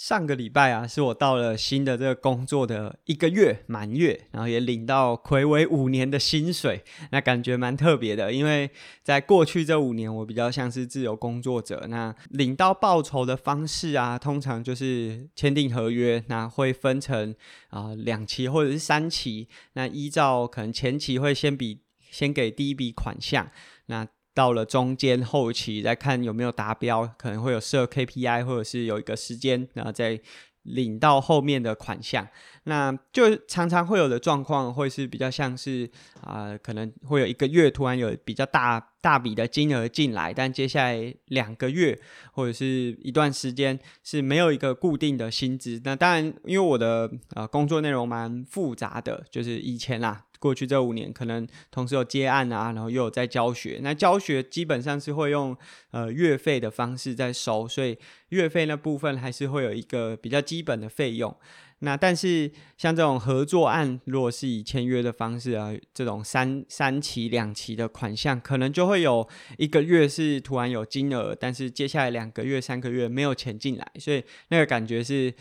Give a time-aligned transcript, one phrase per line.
[0.00, 8.32] 上个礼拜啊，是我到了新的这个工作的一个月满月，然后也领到睽违五年的薪水，那感觉蛮特别的。
[8.32, 8.70] 因为
[9.02, 17.34] 在过去这五年，我比较像是自由工作者，那领到报酬的方式啊，通常就是签订合约，那会分成
[17.68, 23.50] 啊、两期或者是三期，那依照可能前期会先比先给第一笔款项，
[23.84, 24.08] 那。
[24.34, 30.20] 到了中间后期再看有没有达标，可能会有设 KPI，或者是有一个时间，然后再
[30.62, 32.28] 领到后面的款项。
[32.64, 35.90] 那就常常会有的状况，会是比较像是
[36.20, 41.98] 啊、可能会有一个月突然有比较大大笔的金额进来，但接下来两个月
[42.32, 45.80] 或者是一段时间是没有一个固定的薪资。
[45.84, 50.26] 那当然，因为我的呃工作内容蛮复杂的，就是以前啦。
[50.40, 53.78] 过去这五年，可能同时有接案啊，然后又有在教学。
[53.82, 55.56] 那教学基本上是会用
[55.92, 57.96] 呃月费的方式在收，所以
[58.30, 61.36] 月费那部分还是会有一个比较基本的费用。
[61.82, 75.34] 那但是像这种合作案，如果是以签约的方式啊，这种三三期两期的款项，可能就会有一个月是突然有金额，但是接下来两个月、三个月没有钱进来，所以那个感觉是。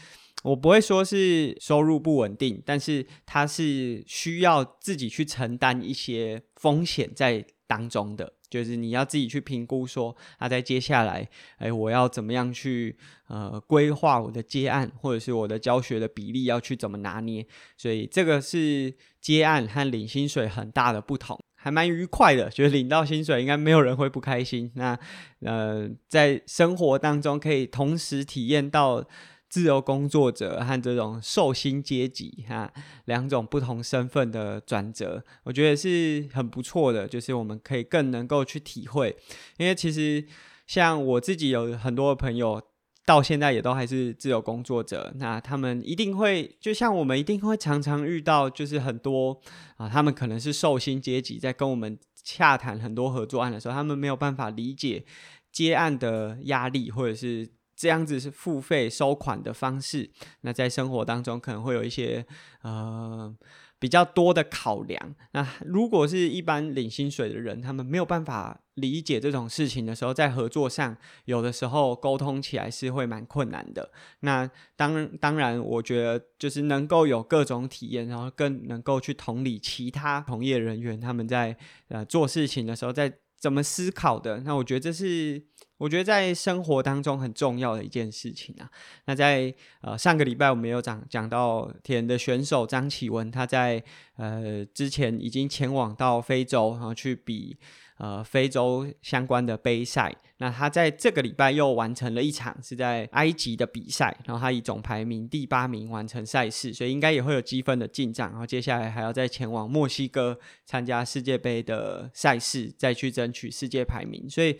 [0.43, 17.45] 我不会说是收入不稳定，但是它是需要自己去承担一些风险在当中的，就是你要自己去评估说，啊，在接下来，哎，我要怎么样去呃规划我的接案，或者是我的教学的比例要去怎么拿捏，
[17.77, 24.71] 所以这个是接案和领薪水很大的不同，还蛮愉快的，觉得领到薪水应该没有人会不开心。
[24.75, 24.97] 那
[25.41, 29.05] 呃，在生活当中可以同时体验到。
[29.49, 32.71] 自由工作者和这种受薪阶级哈，
[33.05, 37.07] 两种不同身份的转折，我觉得是很不错的。
[37.07, 39.17] 就是我们可以更能够去体会，
[39.57, 40.23] 因为其实
[40.67, 42.61] 像我自己有很多的朋友，
[43.07, 45.11] 到现在也都还是自由工作者。
[45.15, 49.41] 那他们一定会，就像我们一定会常常遇到，就是很多
[49.77, 55.03] 啊，他们可能是受薪阶级，在跟我们洽谈很多合作案的时候，他们没有办法理解
[55.51, 57.49] 接案的压力，或者是。
[57.79, 62.25] 这样子是付费收款的方式，那在生活当中可能会有一些
[62.61, 63.33] 呃
[63.79, 65.15] 比较多的考量。
[65.31, 73.89] 那如果是一般领薪水的人，他们没有办法理解这种事情的时候，在合作上有的时候沟通起来是会蛮困难的。
[74.19, 81.55] 那当当然，我觉得就是能够有各种体验，然后更能够去同理其他从业人员他们在
[81.87, 84.41] 呃做事情的时候在怎么思考的。
[84.41, 85.45] 那我觉得这是。
[85.79, 88.69] 我觉得在生活当中很重要的一件事情啊。
[89.05, 93.81] 那在呃上个礼拜我们有讲讲到田的选手张启文，他在
[94.17, 97.57] 呃之前已经前往到非洲，然后去比
[97.99, 100.13] 呃非洲相关的杯赛。
[100.39, 108.31] 那他在这个礼拜又完成了一场是在埃及的比赛，然后他以总排名第八名完成赛事，所以应该也会有积分的进账。
[108.31, 114.29] 然后接下来还要再前往墨西哥参加世界杯的赛事，再去争取世界排名。
[114.29, 114.57] 所以。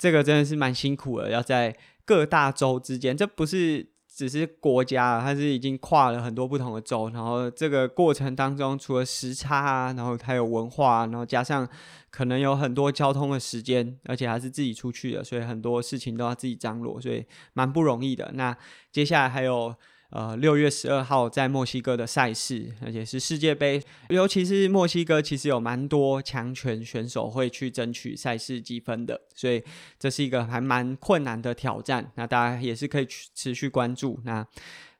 [0.00, 11.68] 这个真的是蛮辛苦的，要在各大洲之间，这不是只是国家，它是已经跨了很多不同的州，然后这个过程当中，除了时差啊，然后还有文化，然后加上
[12.10, 18.30] 可能有很多交通的时间，而且还是自己出去的，所以很多事情都要自己张罗，所以蛮不容易的。
[18.34, 18.56] 那
[18.90, 19.74] 接下来还有。
[20.10, 29.62] 呃，六月十二号在墨西哥的赛事，而且是世界杯，尤其是墨西哥，其实有蛮多强权选手会去争取赛事积分的，所以
[29.98, 32.10] 这是一个还蛮困难的挑战。
[32.14, 34.18] 那大家也是可以持续关注。
[34.24, 34.46] 那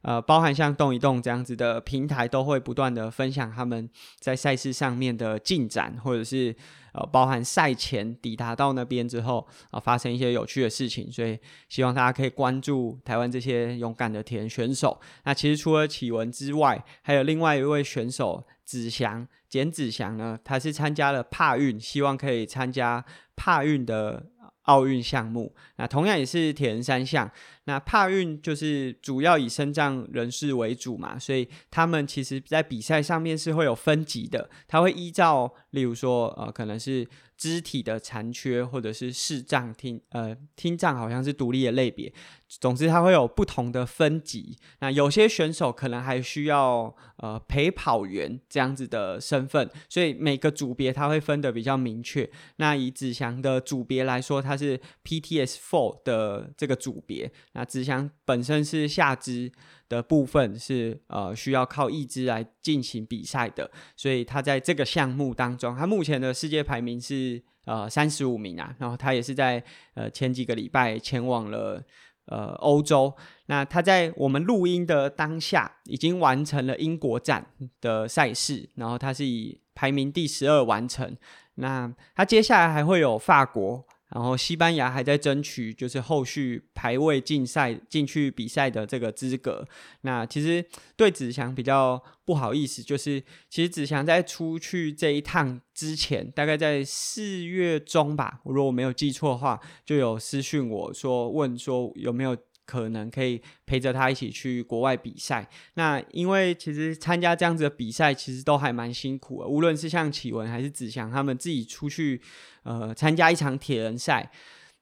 [0.03, 3.89] 呃，包含像动一动这样子的平台，都会不断的分享他们
[4.19, 6.55] 在赛事上面的进展，或者是。
[6.93, 11.39] 呃，包含赛前抵达到那边之后，啊、呃，发生一些有趣的事情，所以
[11.69, 14.99] 希望大家可以关注台湾这些勇敢的田选手。
[15.25, 23.05] 那其实除了启文之外，还有另外一位选手子祥，简子祥呢，他是参加了帕运，希望可以参加
[23.37, 24.27] 帕运的
[24.63, 25.55] 奥运项目。
[25.77, 27.31] 那同样也是铁人三项。
[27.65, 37.07] 那帕运就是主要以身障人士为主嘛，所以他们其实在比赛上面是会有分级的，他会依照，例如说，呃，可能是
[37.37, 42.11] 肢体的残缺，或者是视障听，呃，听障好像是独立的类别，
[42.49, 44.57] 总之他会有不同的分级。
[44.81, 52.29] 那有些选手可能还需要呃陪跑员这样子的身份，所以每个组别他会分得比较明确。
[52.57, 57.31] 那以子祥的组别来说，他是 PTS Four 的这个组别。
[57.53, 59.53] 那子祥本身是下肢
[59.89, 69.63] 的部分是呃需要靠义肢来进行比赛的，所以他在这个项目当中，他目前的世界排名是呃三十五名啊，然后他也是在
[69.95, 71.83] 呃前几个礼拜前往了
[72.29, 73.13] 呃欧洲。
[73.47, 77.45] 那他在我们录音的当下已经完成了英国站
[77.81, 81.17] 的赛事，然后他是以排名第十二完成。
[81.57, 83.85] 那他接下来还会有法国。
[84.11, 89.67] 然后西班牙还在争取，就是后续排位竞赛进去比赛的这个资格。
[90.01, 90.65] 那其实
[90.97, 102.37] 对子祥比较不好意思，就是其实子祥在出去这一趟之前，大概在四月中吧，如果我没有记错的话，就有私讯我说，问说有没有。
[102.69, 105.49] 可能可以陪着他一起去国外比赛。
[105.73, 109.49] 那因为其实参加这样子的比赛，其实都还蛮辛苦的。
[109.49, 112.21] 无论是像启文还是子祥他们自己出去，
[112.65, 114.31] 呃，参加一场铁人赛，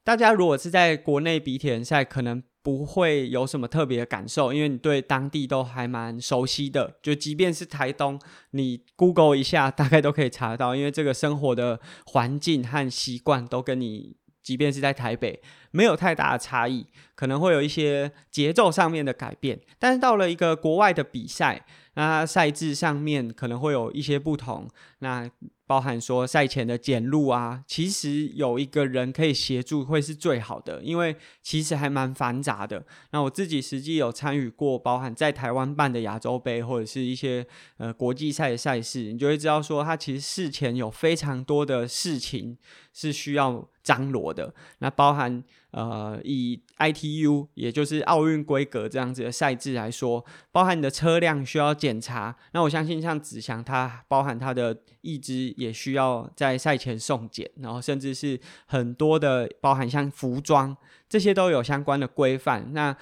[0.03, 6.97] 大家如果是在国内比铁人赛，可能不会有什么特别的感受，因为你对当地都还蛮熟悉的。
[7.01, 14.17] 就即便是台东，你 Google 一下，大概都可以查到，因为这个生活的环境和习惯都跟你。
[14.47, 24.69] 即便是在台北，没有太大的差异，可能会有一些节奏上面的改变，但是到了一个国外的比赛，那赛制上面可能会有一些不同。
[25.01, 25.29] 那
[25.67, 32.87] 包含说赛前的检录啊，其实有一个人可以协助会是最好的，因为其实还蛮繁杂的。
[33.11, 37.45] 那我自己实际有参与过，包含在台湾办的亚洲杯或者是一些
[37.79, 42.57] 呃国际赛的赛事，你就会知道说，它其实事前有非常多的事情
[42.93, 44.55] 是需要张罗的。
[44.79, 45.43] 那包含
[45.73, 52.37] 呃以 ITU 也就是奥运规格这样子的赛制来说，包含你的车辆需要检查。
[52.53, 55.56] 那我相信像子祥他包含他的意志。
[55.57, 60.77] 也需要在赛前送检，然后甚至是很多的包含像服装
[61.09, 62.73] 这些都有相关的规范。
[62.73, 62.97] 那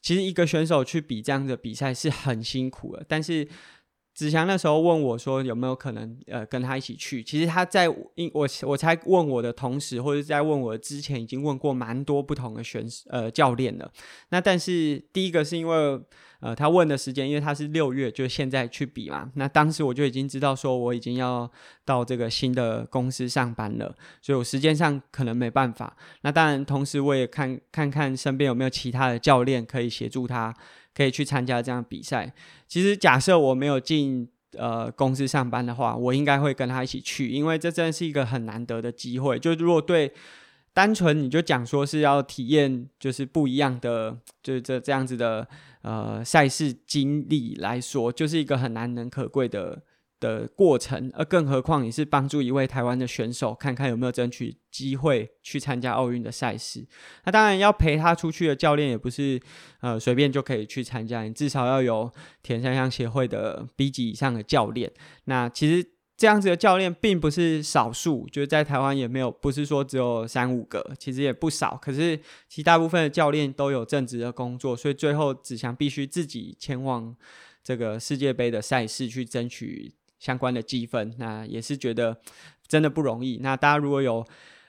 [0.00, 3.04] 其实一个选手去比这样的比赛是很辛苦的。
[3.08, 3.48] 但是
[4.14, 7.22] 子祥那时候问我说有没有可能呃跟他一起去？
[7.22, 13.90] 其实他在因我我才问我的同时，或者在问我之前已经问过蛮多不同的选手呃教练了。
[14.30, 16.00] 那但是第一个是因为。
[16.40, 19.30] 呃，他问的时间，因为他是六月，就现在去比嘛。
[19.36, 21.50] 那当时我就已经知道说，我已经要
[21.86, 25.96] 到这个新的公司上班了，所以我时间上可能没办法。
[26.20, 30.54] 那当然，同时我也看看看身边有没有其他的教练可以协助他，
[30.94, 32.32] 可以去参加这样比赛。
[32.68, 39.38] 其实假设我没有进呃公司上班的话，我应该会跟他一起去，因为这真的是一个很难得的机会。
[39.38, 40.12] 就如果对。
[40.76, 45.46] 单纯你就讲说是要体验，就是不一样的，就是这这样子的
[45.82, 49.80] 呃赛事经历来说，就是一个很难能可贵的
[50.24, 51.10] 的过程。
[51.14, 56.86] 而更何况你是帮助一位台湾的选手，看看有没有争取机会去参加奥运的赛事。
[57.24, 59.40] 那当然要陪他出去的教练也不是
[59.80, 62.10] 呃随便就可以去参加，你至少要有
[62.42, 64.90] 铁人三项协会的 B 级以上的教练。
[65.26, 65.90] 那其实。
[66.16, 71.76] 这样子的教练并不是少数，就是在台湾也没有，不是说只有三五个，其实也不少。
[71.82, 72.18] 可是
[72.48, 77.12] 其大部分的教练都有正职的工作，所以最后子祥必须自己前往
[77.64, 79.92] 这个世界杯的赛事去争取
[80.24, 82.16] 相关的积分，那也是觉得
[82.66, 83.40] 真的不容易。
[83.42, 84.24] 那大家如果有。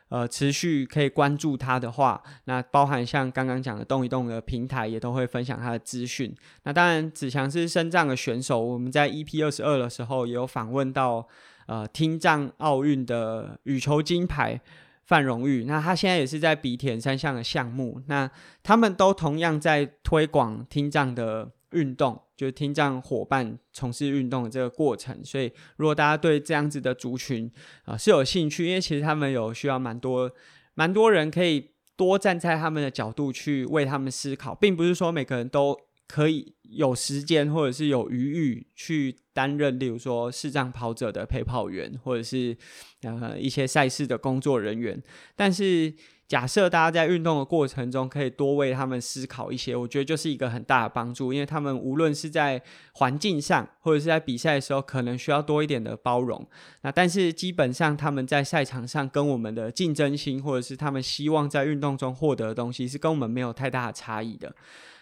[0.09, 6.33] 呃，持续可以关注他的话，那包含像刚刚讲的动一动的平台，也都会分享他的资讯。
[6.63, 11.27] 那当然，子祥是身障的选手，我们在 EP 二十二的时候也有访问到，
[11.65, 14.61] 呃，听障奥运的羽球金牌
[15.05, 15.63] 范荣玉。
[15.63, 18.29] 那他现在也是在比田三项的项目，那
[18.61, 21.49] 他们都同样在推广听障的。
[21.71, 27.49] 运动就是听障伙伴从事运动的这个过程，所以如果大家对这样子的族群
[27.85, 30.29] 啊、是有兴趣，因为其实他们有需要蛮多
[30.73, 42.57] 蛮多人可以多站在他们的角度去为他们思考，并不是说每个人都可以有时间或者是有余裕去担任，例如说视障跑者的陪跑员，或者是
[43.03, 45.01] 呃一些赛事的工作人员，
[45.35, 45.93] 但是。
[46.27, 52.59] 假设大家在运动的过程中可以多为他们思考一些，我觉得就是一个很大的帮助，因为他们无论是在
[52.93, 56.47] 环境上，或者是在比赛的时候，可能需要多一点的包容。
[56.81, 64.55] 那但是基本上他们在赛场上跟我们的竞争心，或者是他们希望在运动中获得的东西，是跟我们没有太大的差异的。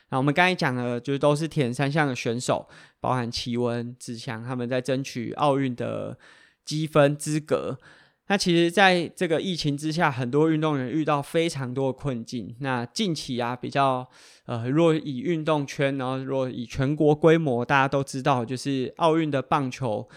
[0.10, 2.68] 那我们刚才讲的，就是都是铁人三项的选手，
[3.00, 6.18] 包含奇文、子祥他们在争取奥运的
[6.66, 7.80] 积分资格。
[8.28, 12.56] 那其实，在这个疫情之下，很多运动员遇到非常多的困境。
[12.62, 14.10] 那近期啊，比较
[14.46, 20.08] 呃，若以运动圈，然后若以全国规模，大家都知道，就是奥运的棒球，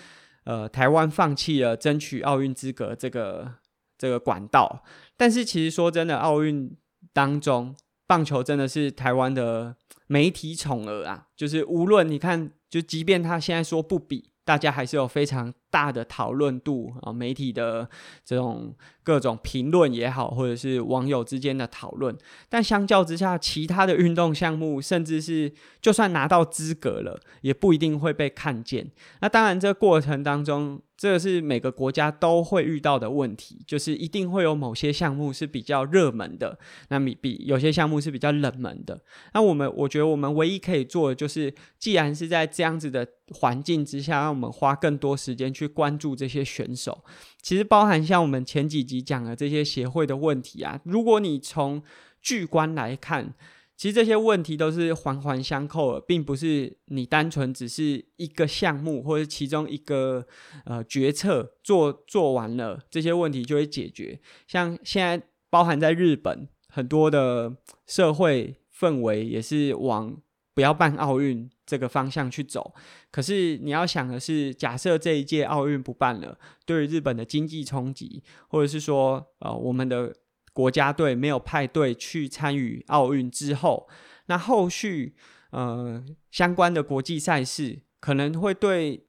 [0.45, 3.55] 呃，台湾放弃了争取奥运资格这个
[3.99, 4.85] 这个管道。
[5.17, 6.77] 但是，其实说真的，奥运
[7.13, 7.75] 当中，
[8.07, 9.75] 棒球真的是台湾的
[10.07, 11.27] 媒体宠儿啊。
[11.37, 14.31] 就是无论你看，就即便他现在说不比。
[14.47, 17.87] 大家还是有非常大的讨论度啊，媒体的
[18.25, 18.75] 这种
[19.07, 22.13] 各种评论也好，或者是网友之间的讨论。
[22.49, 28.91] 但相较之下，其他的运动项目，甚至是就算拿到资格了，也不一定会被看见。
[29.21, 36.59] 那当然，这过程当中，这是每个国家都会遇到的问题，就是一定会有某些项目是比较热门的，
[36.89, 39.01] 那比比有些项目是比较冷门的。
[39.35, 47.05] 那我们我觉得我们唯一可以做的就是，既然是在这样子的环境之下，让我们花更多时间去关注这些选手。
[47.47, 51.81] 其实包含像我们前几集讲的这些协会的问题啊，如果你从
[52.21, 53.33] 巨观来看。
[53.77, 60.27] 其实这些问题都是环环相扣的，并不是你单纯只是一个项目或者其中一个
[60.65, 64.19] 呃决策做做完了，这些问题就会解决。
[64.49, 67.55] 像现在包含在日本很多的
[67.87, 70.17] 社会氛围也是往
[70.57, 72.75] 不要办奥运这个方向去走。
[73.13, 80.13] 可是你要想的是，假设这一届奥运不办了，对日本的经济冲击，或者是说呃我们的。
[80.57, 83.87] 国家队没有派队去参与奥运之后，
[84.29, 85.15] 那后续
[85.51, 89.07] 呃相关的国际赛事可能会对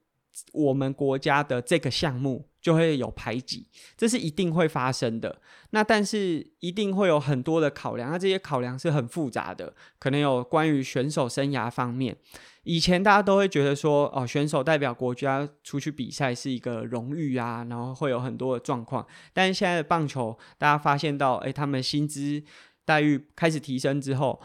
[0.51, 5.40] 我们国家的这个项目就会有排挤，这是一定会发生的。
[5.70, 12.18] 那但是一定会有很多的考量，那这些考量是很复杂的，可能有关于选手生涯方面。
[12.64, 19.08] 以前大家都会觉得说，哦，选手代表国家出去比赛是一个荣誉啊，然后会有很多的状况。
[19.32, 22.44] 但是现在的棒球，大家发现到，哎，他们薪资
[22.84, 24.42] 待遇开始提升之后，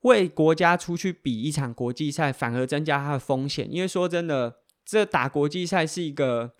[0.00, 3.70] 为国家出去比一场国际赛，反而增加他的风险。
[3.70, 6.54] 因为说真的，这打国际赛是一个，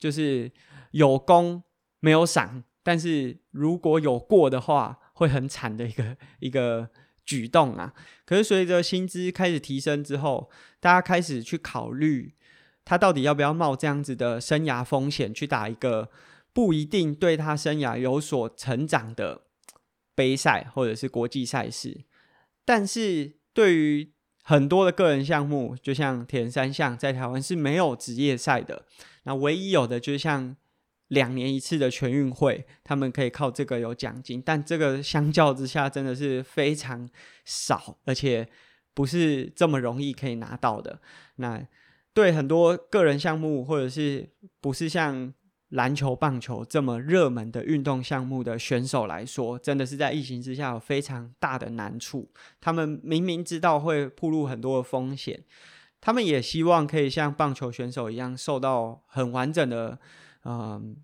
[0.00, 0.50] 就是
[0.90, 1.62] 有功
[2.00, 6.90] 没有赏，但是如果有过的话，会很惨的一个一个。
[7.22, 7.94] 举动啊，
[8.26, 12.34] 可是随着薪资开始提升之后，大家开始去考虑，
[12.84, 16.10] 他到底要不要冒这样子的生涯风险去打一个
[16.52, 19.42] 不一定对他生涯有所成长的
[20.16, 22.00] 杯赛或者是国际赛事。
[22.64, 28.86] 但是对于很多的个人项目，就像田三项，在台湾是没有职业赛的，
[29.22, 30.56] 那唯一有的就是像。
[31.10, 37.10] 两年一次的全运会，他们可以靠这个有奖金，但这个相较之下真的是非常
[37.44, 38.48] 少，而且
[38.94, 41.00] 不是这么容易可以拿到的。
[41.34, 41.66] 那
[42.14, 45.34] 对很多个人项目，或者是不是像
[45.70, 52.30] 篮球、棒球这么热门的运动项目的选手来说，真的是在疫情之下有非常大的难处。
[52.60, 55.42] 他们明明知道会暴露很多的风险，
[56.00, 59.98] 他们也希望可以像棒球选手一样受到很完整的。
[60.44, 60.96] 嗯，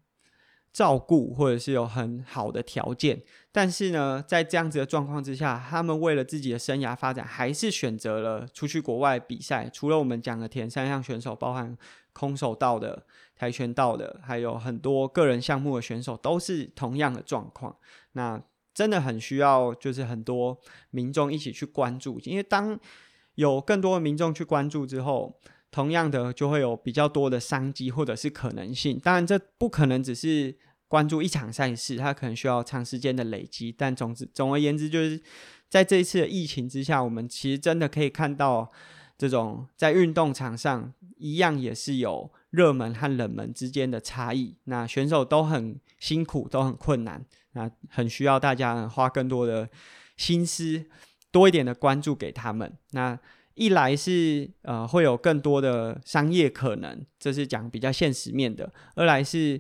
[0.73, 3.23] 照顾或者是有很好的条件，
[3.53, 9.69] 但是呢，在这样子的状况之下，他们为了自己的生涯发展，还是选择了出去国外比赛。
[9.71, 11.76] 除了我们讲的田三项选手，包含
[12.15, 17.76] 空手道的、跆拳道的，还有很多个人项目的选手，都是同样的状况。
[18.12, 18.41] 那
[18.73, 20.59] 真的很需要，就是很多
[20.91, 22.79] 民众一起去关注，因为当
[23.37, 25.38] 有更多的民众去关注之后。
[25.73, 28.99] 同样的，就会有比较多的商机或者是可能性。
[28.99, 30.57] 当然，这不可能只是
[30.88, 33.71] 关注一场赛事，它可能需要长时间的累积。
[33.76, 35.21] 但总之，总而言之，就是
[35.69, 38.73] 在这一次的疫情之下，我们其实真的可以看到，
[39.19, 44.57] 这种在运动场上一样也是有热门和冷门之间的差异。
[44.64, 49.69] 那选手都很辛苦，都很困难，那很需要大家花更多的
[50.16, 50.87] 心思，
[51.30, 52.73] 多一点的关注给他们。
[52.92, 53.18] 那。
[53.59, 59.59] 一来是呃会有更多的商业可能，这是讲比较现实面的；二来是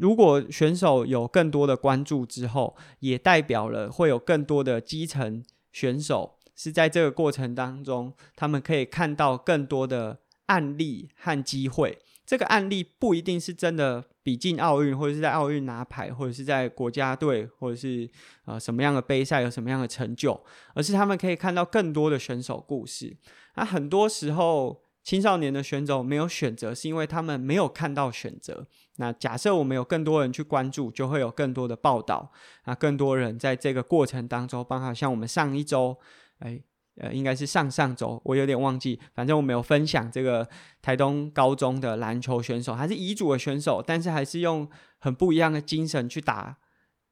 [0.00, 11.98] 如果选手有更多的关注之后，也代表了会有更多的基层选手是在这个过程当中，他们可以看到更多的案例和机会。
[12.28, 18.06] 这个案例不一定是真的比进奥运，或者是在奥运拿牌，或者是在国家队，或者是
[18.44, 20.38] 呃什么样的杯赛有什么样的成就，
[20.74, 23.16] 而是他们可以看到更多的选手故事。
[23.54, 28.66] 那很多时候青少年的选手没有选择，是因为他们没有看到选择。
[28.96, 32.30] 那假设我们有更多人去关注，就会有更多的报道。
[32.66, 35.96] 那更多人在这个过程当中，包括像我们上一周，
[36.40, 36.60] 哎。
[37.00, 38.98] 呃，应该是上上周，我有点忘记。
[39.14, 40.48] 反正我没有分享这个
[40.82, 46.56] 台东高中的篮球选手，还是乙组的选手，但是还是用很不一样的精神去打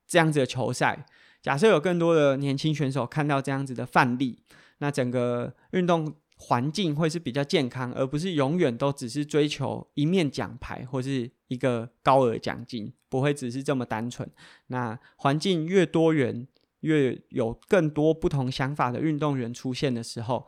[0.07, 1.07] 这样子的球赛。
[1.41, 4.39] 假设有更多的年轻选手看到这样子的范例，
[4.79, 14.29] 那整个运动环境会是比较健康，而不是永远都只是追求一面奖牌或是一个高额奖金，不会只是这么单纯。
[14.67, 16.49] 那环境越多元。
[16.81, 20.47] 越有更多不同想法的运动员出现的时候，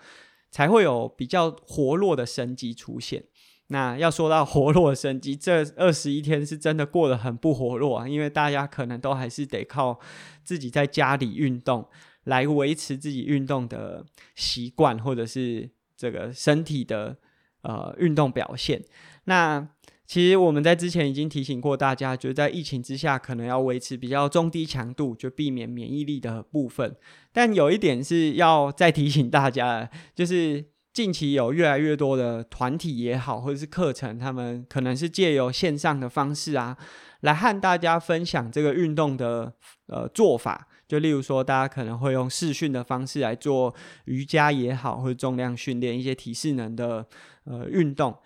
[0.51, 3.25] 才会有比较活络的生机出现。
[3.71, 10.01] 那要说到活络生机，这二十一天是真的过得很不活络啊，因为大家可能都还是得靠
[10.43, 11.87] 自己在家里运动
[12.25, 17.19] 来维持自己运动的习惯，或者是这个身体的
[17.61, 18.83] 呃运动表现。
[19.25, 19.69] 那
[20.09, 26.97] 其实我们在之前已经提醒过大家，就是在疫情之下，可能要维持比较中低强度，就避免免疫力的部分。
[27.33, 30.65] 但有一点是要再提醒大家，就是。
[30.91, 36.77] 近期有越来越多的团体也好，或者是课程，他们可能是借由线上的方式啊，
[37.21, 39.53] 来和大家分享这个运动的
[39.87, 40.67] 呃做法。
[40.89, 43.73] 就例如说，大家可能会用视讯的方式来做
[44.07, 47.07] 瑜伽也好，或者重量训练一些体适能的
[47.45, 48.17] 呃运动。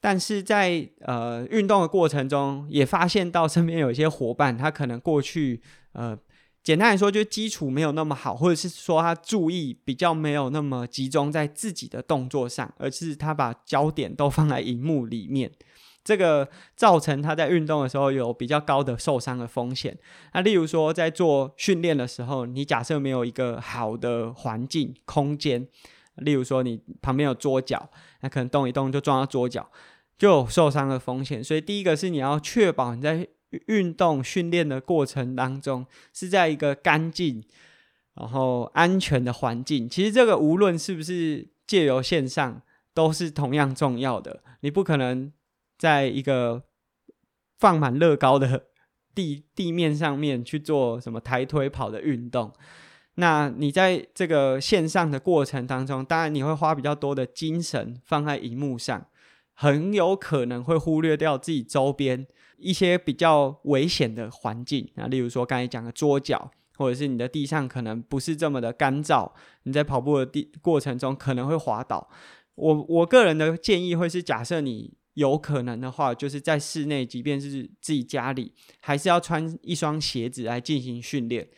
[0.00, 5.60] 但是在呃运动的过程中，也发现到身边有一些伙伴，他可能过去
[5.92, 6.18] 呃。
[6.60, 15.50] 简单来说，就基础没有那么好，或者是说他注意比较没有那么集中在自己的动作上，而是他把焦点都放在荧幕里面，
[16.04, 19.96] 这个造成他在运动的时候有比较高的受伤的风险。
[20.34, 25.66] 那例如说，在做训练的时候，你假设没有一个好的环境空间，
[26.20, 29.70] 例如说你旁边有桌脚，那可能动一动就撞到桌脚，
[30.16, 31.42] 就有受伤的风险。
[31.42, 33.26] 所以第一个是你要确保你在
[33.66, 37.42] 运动训练的过程当中，是在一个干净、
[38.14, 39.88] 然后安全的环境。
[39.88, 42.60] 其实这个无论是不是借由线上，
[42.92, 44.42] 都是同样重要的。
[44.60, 45.32] 你不可能
[45.78, 46.64] 在一个
[47.58, 48.64] 放满乐高的
[49.14, 52.52] 地地面上面去做什么抬腿跑的运动。
[53.20, 59.06] 那你在这个线上的过程当中，当然你会花比较多的精神放在荧幕上，
[59.54, 62.26] 很有可能会忽略掉自己周边。
[62.58, 69.30] 一些比较危险的环境啊，例如说刚才讲的桌角，或者是你的地上可能不是这么的干燥，
[69.62, 72.08] 你在跑步的地过程中可能会滑倒。
[72.56, 81.48] 我我个人的建议会是，假设你有可能的话，就是在室内，即便是自己家里，还是要穿一双鞋子来进行训练。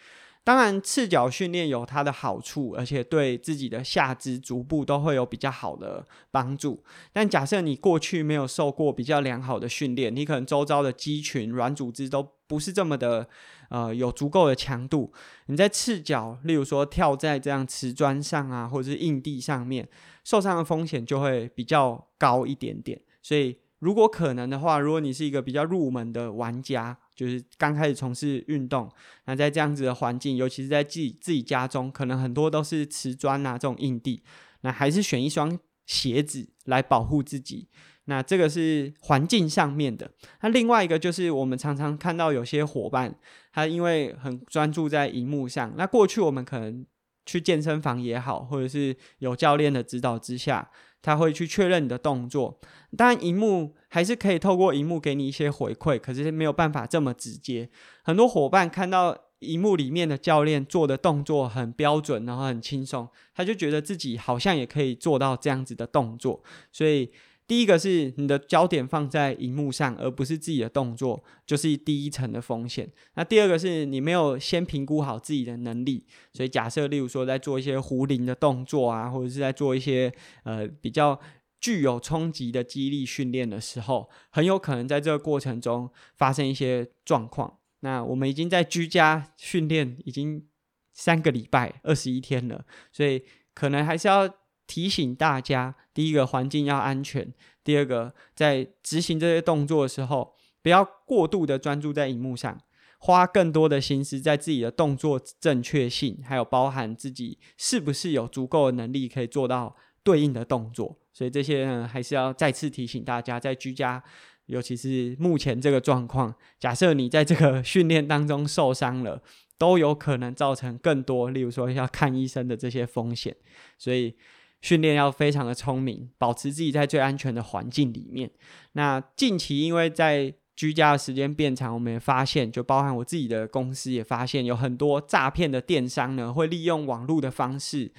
[0.42, 6.82] 当然，赤脚训练有它的好处，而且对自己的下肢、足部都会有比较好的帮助。
[7.12, 13.28] 但假设你过去没有受过比较良好的训练，你可能周遭的肌群、软组织都不是这么的
[13.68, 15.12] 呃有足够的强度，
[15.46, 19.86] 你在赤脚，例如说跳在这样瓷砖上啊，或者是硬地上面，
[20.24, 22.98] 受伤的风险就会比较高一点点。
[23.22, 28.90] 所以，如果可能的话，如果你是一个比较入门的玩家，就是刚开始从事运动，
[29.26, 34.22] 那在这样子的环境，尤其是在自己自己家中，可能很多都是瓷砖啊这种硬地，
[34.62, 37.68] 那还是选一双鞋子来保护自己。
[38.06, 40.10] 那这个是环境上面的。
[40.40, 43.14] 那另外一个就是我们常常看到有些伙伴，
[43.52, 46.86] 他因为很专注在荧幕上，那过去我们可能
[47.26, 50.70] 去健身房也好，或者是有教练的指导之下。
[51.02, 52.60] 他会去确认你的动作，
[52.96, 57.68] 当然，荧幕还是可以透过荧幕给你一些回馈，可是没有办法这么直接。
[58.02, 67.10] 很多伙伴看到荧幕里面的教练做的动作很标准，然后很轻松，他就觉得自己好像也可以做到这样子的动作，所以。
[67.50, 72.88] 第一个是你的焦点放在荧幕上，而不是自己的动作，就是第一层的风险。
[73.14, 80.12] 那第二个是你没有先评估好自己的能力，所以假设例如说在做一些壶铃的动作啊，或者是在做一些
[80.44, 81.18] 呃比较
[81.60, 87.58] 具有冲击的肌力训练的时候，很有可能在这个过程中发生一些状况。
[87.80, 90.46] 那我们已经在居家训练已经
[90.92, 94.32] 三个礼拜二十一天了，所以可能还是要。
[94.70, 102.56] 提醒大家，第一个环境要安全，第二个在执行这些动作的时候，不要过度的专注在荧幕上，
[103.00, 110.96] 花更多的心思在自己的动作正确性，还有包含自己是不是有足够的能力可以做到对应的动作。
[111.12, 114.00] 所以这些呢，还是要再次提醒大家，在居家，
[114.46, 119.20] 尤其是目前这个状况，假设你在这个训练当中受伤了，
[119.58, 123.34] 都有可能造成更多，例如说要看医生的这些风险。
[123.76, 124.14] 所以。
[124.60, 128.30] 训练要非常的聪明，保持自己在最安全的环境里面。
[128.72, 137.90] 那近期因为在居家的时间变长，我们也发现，就包含我自己的公司也发现，有很多诈骗的电商呢，会利用网络的方式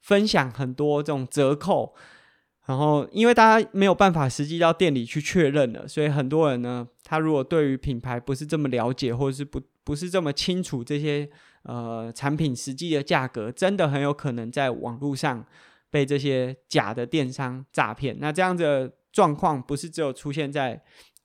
[0.00, 1.94] 分享很多这种折扣。
[2.64, 11.28] 然后因为大家没有办法实际到店里去确认了，所以很多人呢，他如果对于品牌不是这么了解，或者是不不是这么清楚这些
[11.64, 15.44] 呃产品实际的价格，真的很有可能在网络上。
[15.90, 20.82] 被这些假的电商诈骗，那这样的状况不是只有出现在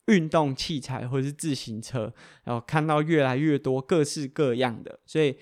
[0.07, 5.37] 运动器材或者是自行车，然后看到越来越多各式各样的，所以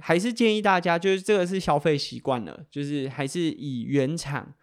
[0.00, 4.54] 还是建议大家，就是这个是消费习惯了，就是还是以原厂，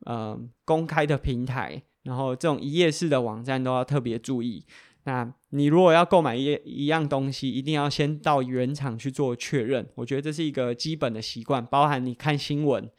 [0.00, 4.64] 呃，公开的平台，然后这种一页式的网站都要特别注意。
[5.04, 9.88] 那你如果要购买一一样东西，一定要先到原厂去做确认。
[9.94, 12.90] 我觉得这是一个基本的习惯，包含你看新闻，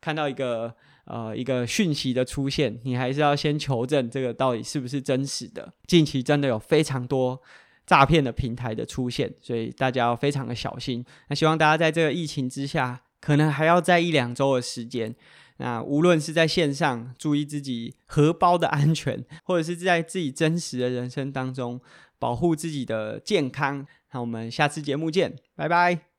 [0.00, 5.72] 看到一个呃一个讯息的出现，你还是要先求证这个到底是不是真实的。
[5.86, 7.40] 近期真的有非常多。
[7.86, 11.04] 诈骗的平台的出现，所以大家要非常的小心。
[11.28, 15.12] 那希望大家在这个疫情之下，可能还要在一两周的时间。
[15.56, 21.80] 那无论是在线上注意自己荷包的安全，或者是在自己真实的人生当中
[22.20, 23.84] 保护自己的健康。
[24.12, 26.09] 那我们下次节目见，拜拜。